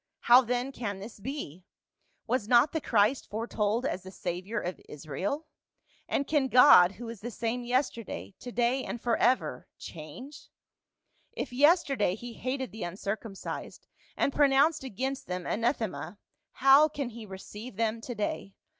How 0.21 0.41
then 0.41 0.71
can 0.71 0.97
this 0.97 1.19
be? 1.19 1.63
Was 2.25 2.47
not 2.47 2.71
the 2.71 2.81
Christ 2.81 3.29
foretold 3.29 3.85
as 3.85 4.01
the 4.01 4.09
Savior 4.09 4.59
of 4.59 4.81
Israel? 4.89 5.45
And 6.09 6.25
can 6.25 6.47
God 6.47 6.93
who 6.93 7.07
is 7.07 7.21
the 7.21 7.29
same 7.29 7.63
yesterday, 7.63 8.33
to 8.39 8.51
day 8.51 8.83
and 8.83 8.99
forever, 8.99 9.67
change? 9.77 10.49
If 11.33 11.53
yesterday 11.53 12.15
he 12.15 12.33
hated 12.33 12.71
the 12.71 12.81
uncircumcised, 12.81 13.85
and 14.17 14.33
pronounced 14.33 14.83
against 14.83 15.27
them 15.27 15.45
anathema, 15.45 16.17
how 16.53 16.87
can 16.87 17.09
he 17.11 17.27
receive 17.27 17.75
them 17.75 18.01
to 18.01 18.15
day? 18.15 18.55